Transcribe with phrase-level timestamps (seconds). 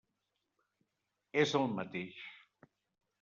[1.43, 2.25] És el mateix.